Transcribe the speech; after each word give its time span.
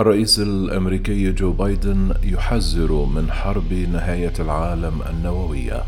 الرئيس 0.00 0.38
الأمريكي 0.38 1.32
جو 1.32 1.52
بايدن 1.52 2.14
يحذر 2.22 2.92
من 2.92 3.32
حرب 3.32 3.72
نهاية 3.72 4.32
العالم 4.40 5.02
النووية. 5.02 5.82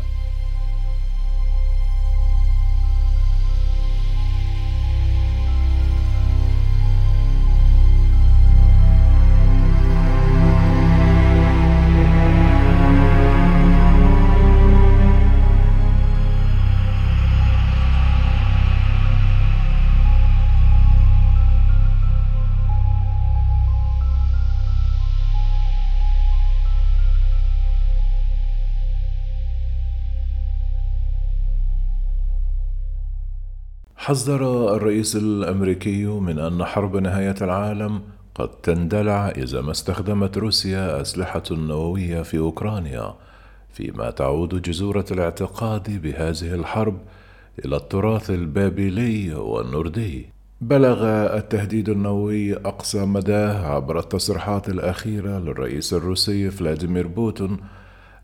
حذر 34.09 34.75
الرئيس 34.75 35.15
الأمريكي 35.15 36.05
من 36.05 36.39
أن 36.39 36.65
حرب 36.65 36.97
نهاية 36.97 37.35
العالم 37.41 38.01
قد 38.35 38.49
تندلع 38.49 39.29
إذا 39.29 39.61
ما 39.61 39.71
استخدمت 39.71 40.37
روسيا 40.37 41.01
أسلحة 41.01 41.43
نووية 41.51 42.21
في 42.21 42.37
أوكرانيا 42.37 43.13
فيما 43.73 44.09
تعود 44.09 44.61
جذور 44.61 45.03
الاعتقاد 45.11 46.01
بهذه 46.01 46.55
الحرب 46.55 46.97
إلى 47.65 47.75
التراث 47.75 48.29
البابلي 48.29 49.33
والنردي. 49.33 50.29
بلغ 50.61 51.05
التهديد 51.37 51.89
النووي 51.89 52.53
أقصى 52.53 53.05
مداه 53.05 53.67
عبر 53.67 53.99
التصريحات 53.99 54.69
الأخيرة 54.69 55.39
للرئيس 55.39 55.93
الروسي 55.93 56.51
فلاديمير 56.51 57.07
بوتين 57.07 57.57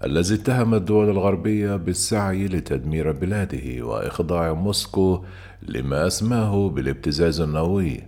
الذي 0.05 0.35
اتهم 0.35 0.73
الدول 0.73 1.09
الغربية 1.09 1.75
بالسعي 1.75 2.47
لتدمير 2.47 3.11
بلاده 3.11 3.85
وإخضاع 3.85 4.53
موسكو 4.53 5.23
لما 5.61 6.07
أسماه 6.07 6.69
بالابتزاز 6.69 7.41
النووي. 7.41 8.03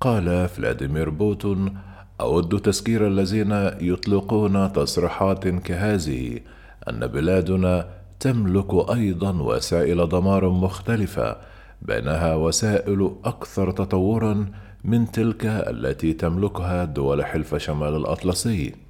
قال 0.00 0.48
فلاديمير 0.48 1.10
بوتين 1.10 1.76
أود 2.20 2.60
تذكير 2.60 3.06
الذين 3.06 3.52
يطلقون 3.80 4.72
تصريحات 4.72 5.48
كهذه 5.48 6.40
أن 6.88 7.06
بلادنا 7.06 7.88
تملك 8.20 8.90
أيضا 8.90 9.42
وسائل 9.42 10.08
دمار 10.08 10.48
مختلفة 10.48 11.36
بينها 11.82 12.34
وسائل 12.34 13.10
أكثر 13.24 13.70
تطورا 13.70 14.46
من 14.84 15.10
تلك 15.10 15.46
التي 15.46 16.12
تملكها 16.12 16.84
دول 16.84 17.24
حلف 17.24 17.54
شمال 17.54 17.96
الأطلسي. 17.96 18.81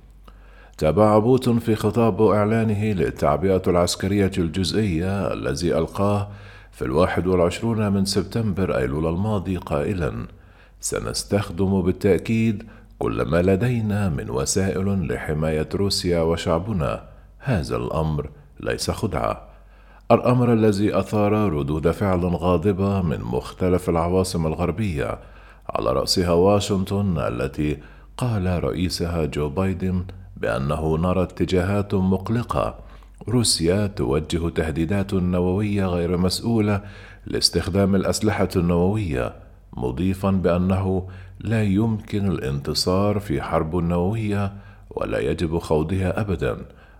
تابع 0.78 1.18
بوتين 1.18 1.58
في 1.58 1.74
خطاب 1.74 2.22
إعلانه 2.22 2.84
للتعبئة 2.84 3.62
العسكرية 3.66 4.30
الجزئية 4.38 5.32
الذي 5.32 5.78
ألقاه 5.78 6.28
في 6.72 6.82
الواحد 6.82 7.26
والعشرون 7.26 7.92
من 7.92 8.04
سبتمبر 8.04 8.78
أيلول 8.78 9.06
الماضي 9.06 9.56
قائلا 9.56 10.26
سنستخدم 10.80 11.82
بالتأكيد 11.82 12.62
كل 12.98 13.22
ما 13.22 13.42
لدينا 13.42 14.08
من 14.08 14.30
وسائل 14.30 15.12
لحماية 15.12 15.68
روسيا 15.74 16.20
وشعبنا. 16.20 17.04
هذا 17.38 17.76
الأمر 17.76 18.30
ليس 18.60 18.90
خدعة. 18.90 19.48
الأمر 20.10 20.52
الذي 20.52 20.98
أثار 20.98 21.32
ردود 21.32 21.90
فعل 21.90 22.20
غاضبة 22.20 23.02
من 23.02 23.20
مختلف 23.20 23.88
العواصم 23.88 24.46
الغربية 24.46 25.18
على 25.70 25.92
رأسها 25.92 26.32
واشنطن 26.32 27.18
التي 27.18 27.78
قال 28.16 28.64
رئيسها 28.64 29.24
جو 29.24 29.48
بايدن 29.48 30.04
بأنه 30.42 30.98
نرى 30.98 31.22
اتجاهات 31.22 31.94
مقلقة. 31.94 32.78
روسيا 33.28 33.86
توجه 33.86 34.48
تهديدات 34.48 35.14
نووية 35.14 35.86
غير 35.86 36.16
مسؤولة 36.16 36.80
لاستخدام 37.26 37.94
الأسلحة 37.94 38.48
النووية 38.56 39.34
مضيفا 39.76 40.30
بأنه 40.30 41.08
لا 41.40 41.62
يمكن 41.62 42.26
الانتصار 42.26 43.20
في 43.20 43.42
حرب 43.42 43.76
نووية 43.76 44.52
ولا 44.90 45.18
يجب 45.18 45.58
خوضها 45.58 46.20
ابدا 46.20 46.56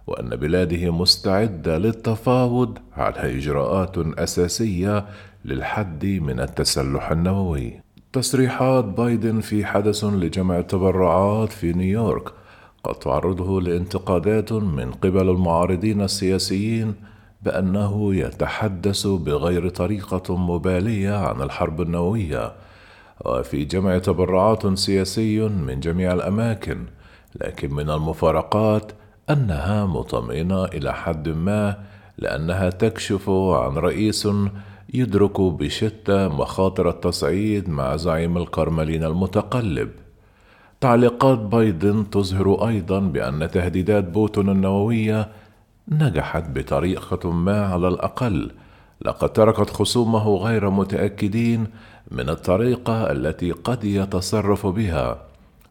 وأن 0.06 0.36
بلاده 0.36 0.90
مستعدة 0.90 1.78
للتفاوض 1.78 2.78
على 2.96 3.38
إجراءات 3.38 3.98
أساسية 3.98 5.06
للحد 5.44 6.06
من 6.06 6.40
التسلح 6.40 7.10
النووي. 7.10 7.80
تصريحات 8.12 8.84
بايدن 8.84 9.40
في 9.40 9.64
حدث 9.64 10.04
لجمع 10.04 10.58
التبرعات 10.58 11.52
في 11.52 11.72
نيويورك 11.72 12.41
قد 12.84 12.94
تعرضه 12.94 13.60
لانتقادات 13.60 14.52
من 14.52 14.92
قبل 14.92 15.28
المعارضين 15.30 16.00
السياسيين 16.00 16.94
بأنه 17.42 18.14
يتحدث 18.14 19.06
بغير 19.06 19.68
طريقة 19.68 20.36
مبالية 20.36 21.16
عن 21.16 21.42
الحرب 21.42 21.80
النووية 21.80 22.52
وفي 23.24 23.64
جمع 23.64 23.98
تبرعات 23.98 24.78
سياسي 24.78 25.40
من 25.40 25.80
جميع 25.80 26.12
الأماكن 26.12 26.84
لكن 27.40 27.74
من 27.74 27.90
المفارقات 27.90 28.92
أنها 29.30 29.86
مطمئنة 29.86 30.64
إلى 30.64 30.92
حد 30.94 31.28
ما 31.28 31.76
لأنها 32.18 32.70
تكشف 32.70 33.30
عن 33.30 33.74
رئيس 33.76 34.28
يدرك 34.94 35.40
بشده 35.40 36.28
مخاطر 36.28 36.88
التصعيد 36.88 37.68
مع 37.68 37.96
زعيم 37.96 38.36
الكرملين 38.36 39.04
المتقلب. 39.04 39.90
تعليقات 40.82 41.38
بايدن 41.38 42.10
تظهر 42.10 42.68
أيضا 42.68 43.00
بأن 43.00 43.50
تهديدات 43.50 44.04
بوتون 44.04 44.48
النووية 44.48 45.28
نجحت 45.88 46.44
بطريقة 46.48 47.30
ما 47.30 47.66
على 47.66 47.88
الأقل 47.88 48.50
لقد 49.02 49.32
تركت 49.32 49.70
خصومه 49.70 50.36
غير 50.36 50.70
متأكدين 50.70 51.66
من 52.10 52.28
الطريقة 52.28 53.12
التي 53.12 53.50
قد 53.50 53.84
يتصرف 53.84 54.66
بها. 54.66 55.18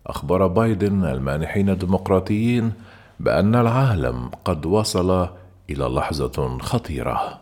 أخبر 0.07 0.47
بايدن 0.47 1.05
المانحين 1.05 1.69
الديمقراطيين 1.69 2.71
بأن 3.19 3.55
العالم 3.55 4.29
قد 4.45 4.65
وصل 4.65 5.27
إلى 5.69 5.85
لحظة 5.85 6.57
خطيرة. 6.57 7.40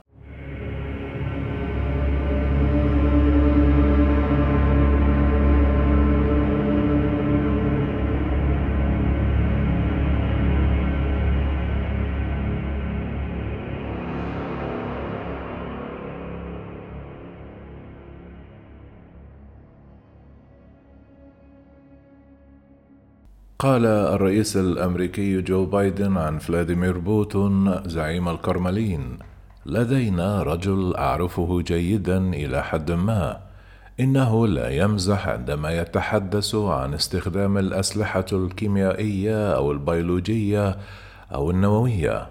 قال 23.59 23.86
الرئيس 23.86 24.58
الأمريكي 24.58 25.42
جو 25.42 25.66
بايدن 25.66 26.18
عن 26.18 26.38
فلاديمير 26.38 26.97
بوتين 26.98 27.82
زعيم 27.86 28.30
الكرملين 28.30 29.20
لدينا 29.66 30.44
رجل 30.44 30.96
أعرفه 30.96 31.62
جيدا 31.62 32.18
إلى 32.18 32.64
حد 32.64 32.92
ما. 32.92 33.38
إنه 34.00 34.48
لا 34.48 34.69
يمزح 34.69 35.28
عندما 35.28 35.72
يتحدث 35.72 36.56
عن 36.56 36.94
استخدام 36.94 37.58
الأسلحة 37.58 38.25
الكيميائية 38.34 39.56
أو 39.56 39.72
البيولوجية 39.72 40.78
أو 41.34 41.52
النووية. 41.52 42.28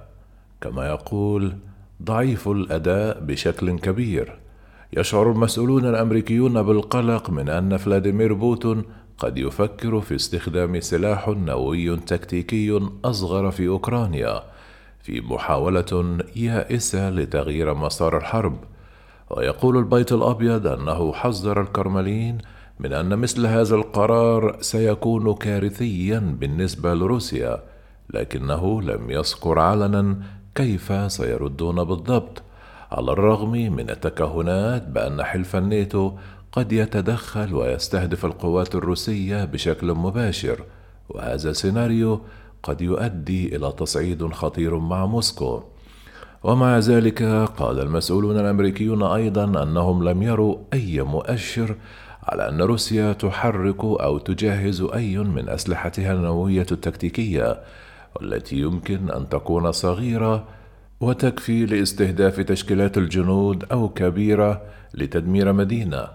كما 0.61 0.87
يقول 0.87 1.57
ضعيف 2.03 2.49
الأداء 2.49 3.21
بشكل 3.21 3.79
كبير. 3.79 4.39
يشعر 4.93 5.31
المسؤولون 5.33 5.87
الأمريكيون 5.87 6.63
بالقلق 6.63 7.31
من 7.31 7.49
أن 7.49 7.77
فلاديمير 7.77 8.33
بوتين 8.33 8.85
قد 9.19 9.39
يفكر 9.39 10.01
في 10.01 10.15
استخدام 10.15 10.81
سلاح 10.81 11.29
نووي 11.29 11.97
تكتيكي 11.97 12.81
أصغر 13.05 13.51
في 13.51 13.69
أوكرانيا 13.69 14.43
في 15.03 15.21
محاولة 15.21 16.19
يائسة 16.37 17.11
لتغيير 17.11 17.75
مسار 17.75 18.17
الحرب. 18.17 18.57
ويقول 19.31 19.77
البيت 19.77 20.13
الأبيض 20.13 20.67
أنه 20.67 21.13
حذر 21.13 21.61
الكرملين 21.61 22.39
من 22.81 22.93
أن 22.93 23.19
مثل 23.19 23.47
هذا 23.47 23.75
القرار 23.75 24.57
سيكون 24.61 25.35
كارثيا 25.35 26.19
بالنسبة 26.41 26.95
لروسيا 26.95 27.63
لكنه 28.15 28.83
لم 28.83 29.11
يذكر 29.11 29.59
علنا 29.59 30.17
كيف 30.55 31.13
سيردون 31.13 31.85
بالضبط 31.85 32.43
على 32.93 33.13
الرغم 33.13 33.51
من 33.51 33.91
التكهنات 33.91 34.89
بأن 34.89 35.23
حلف 35.23 35.57
الناتو 35.57 36.13
قد 36.53 36.73
يتدخل 36.73 37.55
ويستهدف 37.55 38.25
القوات 38.25 38.75
الروسية 38.75 39.45
بشكل 39.45 39.95
مباشر 39.95 40.65
وهذا 41.09 41.51
السيناريو 41.51 42.21
قد 42.63 42.81
يؤدي 42.81 43.57
إلى 43.57 43.73
تصعيد 43.73 44.27
خطير 44.27 44.79
مع 44.79 45.07
موسكو. 45.07 45.63
ومع 46.43 46.79
ذلك 46.79 47.23
قال 47.57 47.81
المسؤولون 47.81 48.41
الأمريكيون 48.41 49.03
أيضا 49.03 49.63
أنهم 49.63 50.09
لم 50.09 50.23
يروا 50.23 50.57
أي 50.73 51.03
مؤشر 51.03 51.77
على 52.23 52.49
أن 52.49 52.63
روسيا 52.63 53.13
تحرك 53.13 53.85
أو 53.85 54.19
تجهز 54.19 54.81
أي 54.95 55.19
من 55.19 55.49
أسلحتها 55.49 56.13
النووية 56.13 56.67
التكتيكية 56.73 57.61
والتي 58.17 58.57
يمكن 58.57 59.11
أن 59.11 59.29
تكون 59.29 59.73
صغيرة 59.73 60.45
وتكفي 61.01 61.67
لاستهداف 61.67 62.41
تشكيلات 62.41 62.99
الجنود 62.99 63.65
أو 63.73 63.89
كبيرة 63.89 64.63
لتدمير 64.95 65.53
مدينة. 65.53 66.09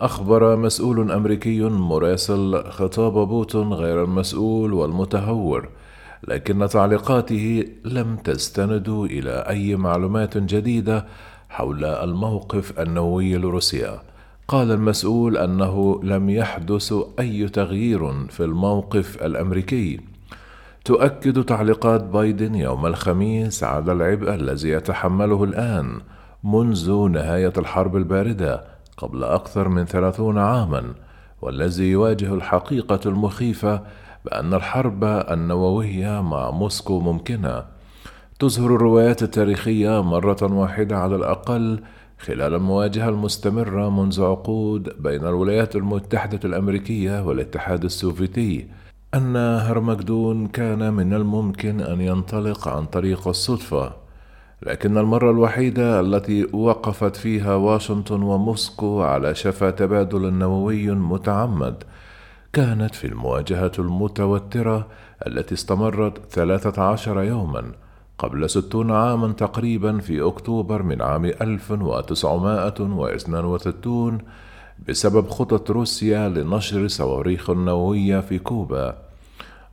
أخبر 0.00 0.56
مسؤول 0.56 1.12
أمريكي 1.12 1.60
مراسل 1.62 2.64
خطاب 2.70 3.12
بوتون 3.12 3.72
غير 3.72 4.04
المسؤول 4.04 4.72
والمتهور 4.72 5.68
لكن 6.28 6.68
تعليقاته 6.68 7.64
لم 7.84 8.16
تستند 8.16 8.88
إلى 8.88 9.30
أي 9.30 9.76
معلومات 9.76 10.38
جديدة 10.38 11.06
حول 11.48 11.84
الموقف 11.84 12.80
النووي 12.80 13.36
لروسيا. 13.36 14.00
قال 14.48 14.72
المسؤول 14.72 15.36
أنه 15.36 16.00
لم 16.02 16.30
يحدث 16.30 16.94
أي 17.20 17.48
تغيير 17.48 18.26
في 18.28 18.44
الموقف 18.44 19.22
الأمريكي. 19.22 20.00
تؤكد 20.84 21.44
تعليقات 21.44 22.04
بايدن 22.04 22.54
يوم 22.54 22.86
الخميس 22.86 23.64
على 23.64 23.92
العبء 23.92 24.34
الذي 24.34 24.68
يتحمله 24.68 25.44
الآن 25.44 26.00
منذ 26.44 27.08
نهاية 27.08 27.52
الحرب 27.58 27.96
الباردة 27.96 28.75
قبل 28.96 29.24
أكثر 29.24 29.68
من 29.68 29.84
ثلاثون 29.84 30.38
عاما 30.38 30.94
والذي 31.42 31.90
يواجه 31.90 32.34
الحقيقة 32.34 33.00
المخيفة 33.06 33.82
بأن 34.24 34.54
الحرب 34.54 35.04
النووية 35.04 36.22
مع 36.22 36.50
موسكو 36.50 37.00
ممكنة. 37.00 37.64
تظهر 38.38 38.76
الروايات 38.76 39.22
التاريخية 39.22 40.02
مرة 40.02 40.42
واحدة 40.42 40.98
على 40.98 41.16
الأقل 41.16 41.80
خلال 42.18 42.54
المواجهة 42.54 43.08
المستمرة 43.08 43.90
منذ 43.90 44.22
عقود 44.22 45.02
بين 45.02 45.26
الولايات 45.26 45.76
المتحدة 45.76 46.40
الأمريكية 46.44 47.22
والاتحاد 47.22 47.84
السوفيتي 47.84 48.68
أن 49.14 49.36
هرمجدون 49.36 50.46
كان 50.46 50.92
من 50.92 51.14
الممكن 51.14 51.80
أن 51.80 52.00
ينطلق 52.00 52.68
عن 52.68 52.86
طريق 52.86 53.28
الصدفة. 53.28 54.05
لكن 54.62 54.98
المرة 54.98 55.30
الوحيدة 55.30 56.00
التي 56.00 56.44
وقفت 56.52 57.16
فيها 57.16 57.54
واشنطن 57.54 58.22
وموسكو 58.22 59.02
على 59.02 59.34
شفا 59.34 59.70
تبادل 59.70 60.32
نووي 60.32 60.90
متعمد 60.90 61.84
كانت 62.52 62.94
في 62.94 63.06
المواجهة 63.06 63.72
المتوترة 63.78 64.86
التي 65.26 65.54
استمرت 65.54 66.32
ثلاثة 66.32 66.82
عشر 66.82 67.22
يوماً 67.22 67.72
قبل 68.18 68.50
ستون 68.50 68.90
عاما 68.90 69.32
تقريبا 69.32 69.98
في 69.98 70.22
أكتوبر 70.22 70.82
من 70.82 71.02
عام 71.02 71.24
1962 71.24 74.18
بسبب 74.88 75.28
خطط 75.28 75.70
روسيا 75.70 76.28
لنشر 76.28 76.88
صواريخ 76.88 77.50
نووية 77.50 78.20
في 78.20 78.38
كوبا. 78.38 78.96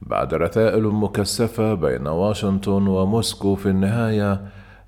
بعد 0.01 0.33
رسائل 0.33 0.83
مكثفة 0.83 1.73
بين 1.73 2.07
واشنطن 2.07 2.87
وموسكو 2.87 3.55
في 3.55 3.69
النهاية 3.69 4.41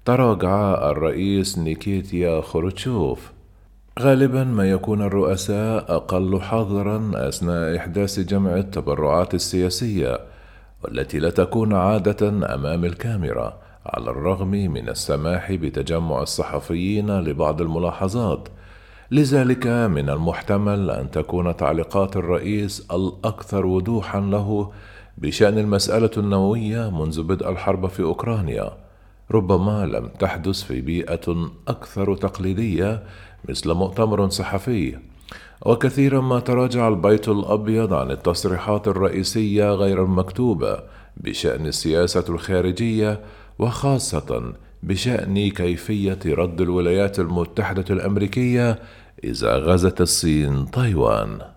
تراجع 0.05 0.89
الرئيس 0.91 1.57
نيكيتيا 1.57 2.41
خروتشوف. 2.41 3.31
غالبا 3.99 4.43
ما 4.43 4.69
يكون 4.69 5.01
الرؤساء 5.01 5.95
أقل 5.95 6.41
حذرا 6.41 7.11
أثناء 7.15 7.77
إحداث 7.77 8.19
جمع 8.19 8.55
التبرعات 8.55 9.33
السياسية 9.33 10.19
والتي 10.83 11.19
لا 11.19 11.29
تكون 11.29 11.73
عادة 11.73 12.29
أمام 12.29 12.85
الكاميرا 12.85 13.57
على 13.85 14.09
الرغم 14.09 14.51
من 14.51 14.89
السماح 14.89 15.51
بتجمع 15.51 16.21
الصحفيين 16.21 17.19
لبعض 17.19 17.61
الملاحظات. 17.61 18.49
لذلك 19.11 19.67
من 19.67 20.09
المحتمل 20.09 20.89
أن 20.89 21.11
تكون 21.11 21.55
تعليقات 21.57 22.15
الرئيس 22.15 22.87
الأكثر 22.91 23.65
وضوحا 23.65 24.19
له 24.19 24.71
بشأن 25.17 25.57
المسألة 25.57 26.11
النووية 26.17 26.89
منذ 26.89 27.23
بدء 27.23 27.49
الحرب 27.49 27.87
في 27.87 28.03
أوكرانيا. 28.03 28.84
ربما 29.31 29.85
لم 29.85 30.07
تحدث 30.19 30.63
في 30.63 30.81
بيئة 30.81 31.51
أكثر 31.67 32.15
تقليدية 32.15 33.03
مثل 33.49 33.73
مؤتمر 33.73 34.29
صحفي. 34.29 34.97
وكثيرا 35.65 36.21
ما 36.21 36.39
تراجع 36.39 36.87
البيت 36.87 37.29
الأبيض 37.29 37.93
عن 37.93 38.11
التصريحات 38.11 38.87
الرئيسية 38.87 39.71
غير 39.71 40.03
المكتوبة 40.03 40.79
بشأن 41.17 41.65
السياسة 41.65 42.25
الخارجية 42.29 43.19
وخاصة 43.59 44.53
بشأن 44.83 45.49
كيفية 45.49 46.19
رد 46.25 46.61
الولايات 46.61 47.19
المتحدة 47.19 47.85
الأمريكية 47.89 48.79
إذا 49.23 49.57
غزت 49.57 50.01
الصين 50.01 50.71
تايوان. 50.71 51.54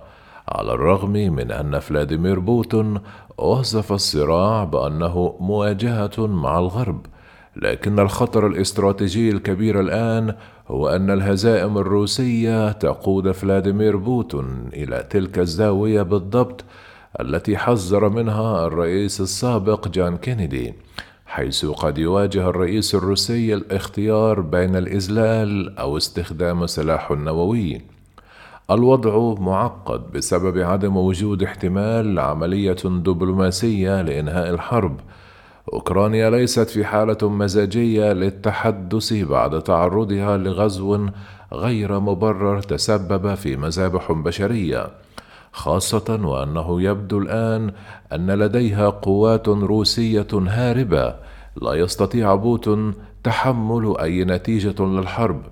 على 0.49 0.73
الرغم 0.73 1.13
من 1.13 1.53
أن 1.53 1.79
فلاديمير 1.79 2.39
بوتين 2.39 3.01
وصف 3.39 3.93
الصراع 3.93 4.65
بأنه 4.65 5.37
مواجهة 5.41 6.27
مع 6.27 6.59
الغرب 6.59 7.07
لكن 7.57 7.99
الخطر 7.99 8.47
الاستراتيجي 8.47 9.31
الكبير 9.31 9.81
الآن 9.81 10.35
هو 10.69 10.89
أن 10.89 11.11
الهزائم 11.11 11.79
الروسية 11.79 12.73
تقود 12.73 13.31
فلاديمير 13.31 13.97
بوتين 13.97 14.69
إلى 14.73 15.07
تلك 15.11 15.39
الزاوية 15.39 16.03
بالضبط 16.03 16.65
التي 17.21 17.57
حذر 17.57 18.09
منها 18.09 18.67
الرئيس 18.67 19.21
السابق 19.21 19.89
جون 19.89 20.17
كينيدي 20.17 20.75
حيث 21.27 21.67
قد 21.67 21.99
يواجه 21.99 22.49
الرئيس 22.49 22.95
الروسي 22.95 23.55
الاختيار 23.55 24.41
بين 24.41 24.77
الاذلال 24.77 25.79
أو 25.79 25.97
استخدام 25.97 26.67
سلاح 26.67 27.11
نووي. 27.11 27.96
الوضع 28.71 29.35
معقد 29.41 30.13
بسبب 30.15 30.59
عدم 30.59 30.97
وجود 30.97 31.43
احتمال 31.43 32.15
لعملية 32.15 32.77
دبلوماسية 32.85 34.03
لإنهاء 34.03 34.51
الحرب. 34.51 34.97
أوكرانيا 35.73 36.31
ليست 36.31 36.71
في 36.71 36.85
حالة 36.85 37.29
مزاجية 37.29 38.13
للتحدث 38.13 39.13
بعد 39.13 39.63
تعرضها 39.63 40.37
لغزو 40.37 41.07
غير 41.53 42.01
مبرر 42.01 42.61
تسبب 42.61 43.35
في 43.35 43.57
مذابح 43.57 44.13
بشرية، 44.13 44.87
خاصة 45.53 46.21
وأنه 46.25 46.83
يبدو 46.83 47.19
الآن 47.19 47.73
أن 48.13 48.31
لديها 48.31 48.89
قوات 48.89 49.49
روسية 49.49 50.29
هاربة 50.33 51.15
لا 51.63 51.75
يستطيع 51.75 52.35
بوتون 52.35 52.95
تحمل 53.25 53.95
أي 54.01 54.25
نتيجة 54.25 54.83
للحرب 54.83 55.43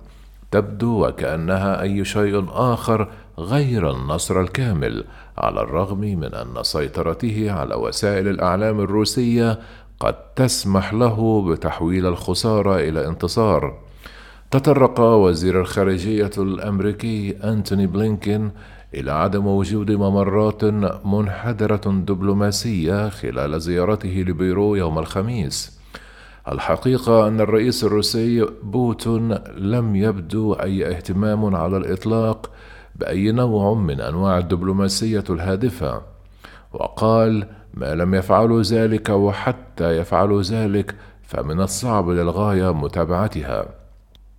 تبدو 0.55 1.07
وكأنها 1.07 1.81
أي 1.81 2.05
شيء 2.05 2.45
آخر 2.49 3.07
غير 3.39 3.91
النصر 3.91 4.41
الكامل 4.41 5.03
على 5.37 5.61
الرغم 5.61 5.99
من 5.99 6.33
أن 6.33 6.63
سيطرته 6.63 7.51
على 7.51 7.75
وسائل 7.75 8.27
الإعلام 8.27 8.79
الروسية 8.79 9.59
قد 9.99 10.15
تسمح 10.35 10.93
له 10.93 11.41
بتحويل 11.49 12.05
الخسارة 12.05 12.75
إلى 12.75 13.07
انتصار 13.07 13.77
تطرق 14.51 14.99
وزير 14.99 15.61
الخارجية 15.61 16.31
الأمريكي 16.37 17.37
أنتوني 17.43 17.87
بلينكين 17.87 18.51
إلى 18.93 19.11
عدم 19.11 19.47
وجود 19.47 19.91
ممرات 19.91 20.63
منحدرة 21.05 21.81
دبلوماسية 21.85 23.09
خلال 23.09 23.61
زيارته 23.61 24.23
لبيرو 24.27 24.75
يوم 24.75 24.99
الخميس. 24.99 25.74
الحقيقة 26.51 27.27
أن 27.27 27.41
الرئيس 27.41 27.83
الروسي 27.83 28.45
بوتين 28.63 29.33
لم 29.57 29.95
يبدو 29.95 30.53
أي 30.53 30.95
اهتمام 30.95 31.55
على 31.55 31.77
الإطلاق 31.77 32.51
بأي 32.95 33.31
نوع 33.31 33.73
من 33.73 34.01
أنواع 34.01 34.37
الدبلوماسية 34.37 35.23
الهادفة، 35.29 36.01
وقال: 36.73 37.47
ما 37.73 37.95
لم 37.95 38.15
يفعلوا 38.15 38.61
ذلك 38.61 39.09
وحتى 39.09 39.97
يفعلوا 39.97 40.41
ذلك 40.41 40.95
فمن 41.23 41.61
الصعب 41.61 42.09
للغاية 42.09 42.73
متابعتها. 42.73 43.65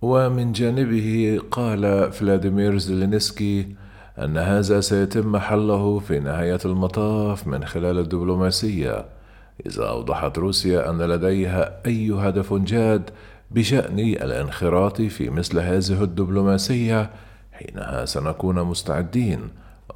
ومن 0.01 0.51
جانبه 0.51 1.39
قال 1.51 2.11
فلاديمير 2.11 2.77
زيلينسكي 2.77 3.75
أن 4.19 4.37
هذا 4.37 4.81
سيتم 4.81 5.37
حله 5.37 5.99
في 5.99 6.19
نهاية 6.19 6.59
المطاف 6.65 7.47
من 7.47 7.65
خلال 7.65 7.99
الدبلوماسية 7.99 9.16
إذا 9.65 9.89
أوضحت 9.89 10.37
روسيا 10.37 10.89
أن 10.89 11.01
لديها 11.01 11.81
أي 11.85 12.11
هدف 12.11 12.53
جاد 12.53 13.09
بشأن 13.51 13.99
الانخراط 13.99 15.01
في 15.01 15.29
مثل 15.29 15.59
هذه 15.59 16.03
الدبلوماسية 16.03 17.09
حينها 17.51 18.05
سنكون 18.05 18.63
مستعدين 18.63 19.39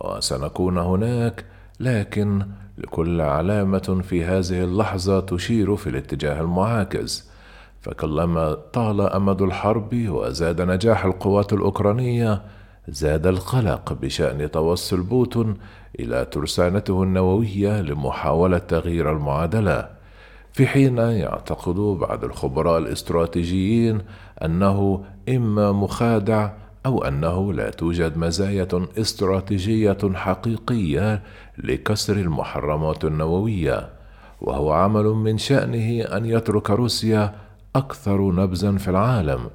وسنكون 0.02 0.78
هناك 0.78 1.46
لكن 1.80 2.46
لكل 2.78 3.22
علامة 3.22 4.02
في 4.04 4.26
هذه 4.26 4.64
اللحظة 4.64 5.20
تشير 5.20 5.76
في 5.76 5.90
الاتجاه 5.90 6.42
المعاكس. 6.42 7.32
فكلما 7.82 8.54
طال 8.54 9.02
أمد 9.02 9.42
الحرب 9.42 10.10
وزاد 10.10 10.62
نجاح 10.62 11.06
القوات 11.06 11.54
الأوكرانية 11.54 12.42
زاد 12.88 13.28
القلق 13.28 13.94
بشأن 13.94 14.52
توصل 14.52 15.02
بوتون 15.02 15.58
إلى 16.00 16.26
ترسانته 16.26 17.04
النووية 17.04 17.82
لمحاولة 17.82 18.58
تغيير 18.58 19.12
المعادلة 19.12 19.90
في 20.54 20.68
حين 20.68 20.98
يعتقد 20.98 21.76
بعض 21.76 22.24
الخبراء 22.24 22.78
الاستراتيجيين 22.78 24.02
أنه 24.46 25.04
إما 25.30 25.72
مخادع 25.72 26.52
أو 26.86 27.04
أنه 27.04 27.54
لا 27.54 27.70
توجد 27.70 28.18
مزايا 28.18 28.68
استراتيجية 28.98 29.98
حقيقية 30.14 31.24
لكسر 31.58 32.14
المحرمات 32.14 33.06
النووية 33.06 33.90
وهو 34.42 34.72
عمل 34.72 35.06
من 35.06 35.38
شأنه 35.38 36.02
أن 36.02 36.26
يترك 36.26 36.70
روسيا 36.70 37.36
أكثر 37.76 38.32
نبزا 38.32 38.78
في 38.78 38.88
العالم. 38.88 39.50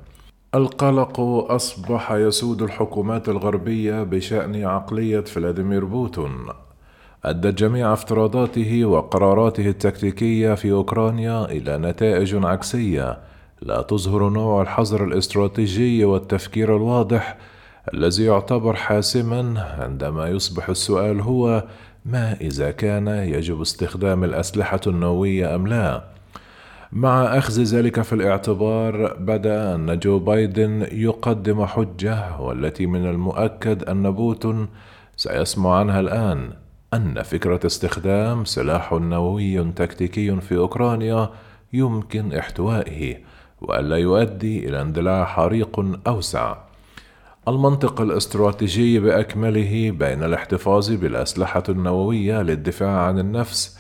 القلق 0.57 1.21
أصبح 1.51 2.13
يسود 2.13 2.63
الحكومات 2.63 3.29
الغربية 3.29 4.03
بشأن 4.03 4.65
عقلية 4.65 5.21
فلاديمير 5.21 5.85
بوتون 5.85 6.33
أدت 7.25 7.59
جميع 7.59 7.93
افتراضاته 7.93 8.85
وقراراته 8.85 9.69
التكتيكية 9.69 10.55
في 10.55 10.73
أوكرانيا 10.73 11.45
إلى 11.45 11.79
نتائج 11.79 12.45
عكسية 12.45 13.19
لا 13.63 13.83
تظهر 13.83 14.29
نوع 14.29 14.63
الحظر 14.63 15.05
الاستراتيجي 15.05 16.05
والتفكير 16.05 16.77
الواضح 16.77 17.37
الذي 17.95 18.25
يعتبر 18.25 18.77
حاسما 18.77 19.61
عندما 19.79 20.29
يصبح 20.29 20.69
السؤال 20.69 21.21
هو 21.21 21.65
ما 22.05 22.37
إذا 22.41 22.71
كان 22.71 23.09
يجب 23.09 23.61
استخدام 23.61 24.25
الأسلحة 24.25 24.81
النووية 24.87 25.55
أم 25.55 25.67
لا؟ 25.67 26.16
مع 26.93 27.39
أخذ 27.39 27.63
ذلك 27.63 28.03
في 28.03 28.13
الاعتبار 28.13 29.15
بدأ 29.15 29.75
أن 29.75 29.99
جو 29.99 30.19
بايدن 30.19 30.87
يقدم 30.93 31.65
حجة 31.65 32.41
والتي 32.41 32.87
من 32.87 33.07
المؤكد 33.07 33.85
أن 33.85 34.11
بوتون 34.11 34.69
سيسمع 35.17 35.79
عنها 35.79 36.01
الآن. 36.01 36.51
أن 36.95 37.23
فكرة 37.23 37.67
استخدام 37.67 38.45
سلاح 38.45 38.93
نووي 38.93 39.73
تكتيكي 39.73 40.41
في 40.41 40.57
أوكرانيا 40.57 41.31
يمكن 41.73 42.35
احتوائه 42.35 43.17
وألا 43.61 43.97
يؤدي 43.97 44.69
إلى 44.69 44.83
اندلاع 44.83 45.25
حريق 45.25 45.99
أوسع. 46.07 46.57
المنطق 47.49 48.01
الاستراتيجي 48.01 48.99
بأكمله 48.99 49.91
بين 49.91 50.23
الاحتفاظ 50.23 50.91
بالأسلحة 50.91 51.63
النووية 51.69 52.43
للدفاع 52.43 53.01
عن 53.01 53.19
النفس 53.19 53.79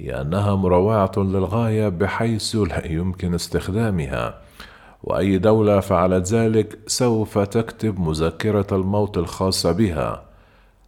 هي 0.00 0.20
أنها 0.20 0.54
مروعة 0.54 1.12
للغاية 1.16 1.88
بحيث 1.88 2.56
لا 2.56 2.86
يمكن 2.86 3.34
استخدامها. 3.34 4.40
وأي 5.04 5.38
دولة 5.38 5.80
فعلت 5.80 6.32
ذلك 6.32 6.78
سوف 6.86 7.38
تكتب 7.38 8.00
مذكرة 8.00 8.66
الموت 8.72 9.18
الخاصة 9.18 9.72
بها. 9.72 10.22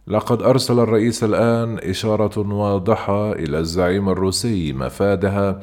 لقد 0.07 0.41
أرسل 0.41 0.79
الرئيس 0.79 1.23
الآن 1.23 1.79
إشارة 1.79 2.39
واضحة 2.53 3.31
إلى 3.31 3.59
الزعيم 3.59 4.09
الروسي 4.09 4.73
مفادها 4.73 5.59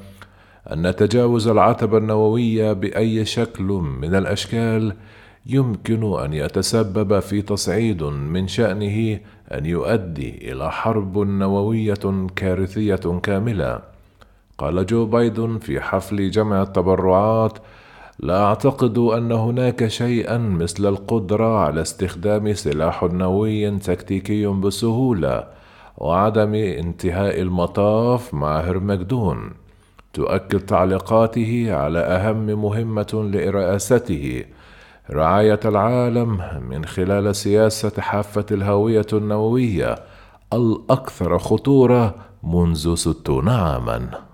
أن 0.72 0.96
تجاوز 0.96 1.48
العتبة 1.48 1.98
النووية 1.98 2.72
بأي 2.72 3.24
شكل 3.24 3.64
من 4.00 4.14
الأشكال 4.14 4.94
يمكن 5.46 6.18
أن 6.18 6.32
يتسبب 6.32 7.20
في 7.20 7.42
تصعيد 7.42 8.02
من 8.02 8.48
شأنه 8.48 9.20
أن 9.52 9.66
يؤدي 9.66 10.52
إلى 10.52 10.70
حرب 10.70 11.18
نووية 11.18 12.26
كارثية 12.36 13.20
كاملة. 13.22 13.80
قال 14.58 14.86
جو 14.86 15.06
بايدن 15.06 15.58
في 15.58 15.80
حفل 15.80 16.30
جمع 16.30 16.62
التبرعات 16.62 17.58
لا 18.18 18.44
أعتقد 18.44 18.98
أن 18.98 19.32
هناك 19.32 19.86
شيئا 19.86 20.38
مثل 20.38 20.86
القدرة 20.86 21.58
على 21.58 21.82
استخدام 21.82 22.54
سلاح 22.54 23.02
نووي 23.02 23.78
تكتيكي 23.78 24.46
بسهولة 24.46 25.44
وعدم 25.98 26.54
انتهاء 26.54 27.40
المطاف 27.40 28.34
مع 28.34 28.60
هرمجدون 28.60 29.50
تؤكد 30.12 30.60
تعليقاته 30.60 31.74
على 31.74 31.98
أهم 31.98 32.46
مهمة 32.46 33.30
لرئاسته 33.34 34.44
رعاية 35.12 35.60
العالم 35.64 36.40
من 36.68 36.84
خلال 36.84 37.36
سياسة 37.36 37.92
حافة 38.00 38.46
الهوية 38.50 39.06
النووية 39.12 39.98
الأكثر 40.52 41.38
خطورة 41.38 42.14
منذ 42.42 42.94
ستون 42.94 43.48
عامًا. 43.48 44.29